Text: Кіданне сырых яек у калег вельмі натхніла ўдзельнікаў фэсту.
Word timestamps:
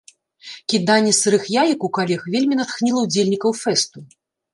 Кіданне 0.71 1.11
сырых 1.17 1.43
яек 1.63 1.79
у 1.87 1.89
калег 1.97 2.21
вельмі 2.37 2.57
натхніла 2.61 2.99
ўдзельнікаў 3.05 3.51
фэсту. 3.61 3.99